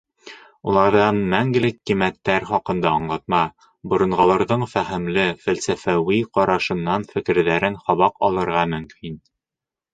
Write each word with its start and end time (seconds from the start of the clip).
Уларҙан 0.69 1.17
мәңгелек 1.33 1.75
ҡиммәттәр 1.89 2.47
хаҡында 2.53 2.95
аңлатма, 3.01 3.43
боронғоларҙың 3.93 4.65
фәһемле, 4.73 5.29
фәлсәфәүи 5.45 6.19
ҡарашынан, 6.39 7.09
фекерҙәренән 7.15 7.81
һабаҡ 7.87 8.23
алырға 8.31 8.69
мөмкин. 8.77 9.25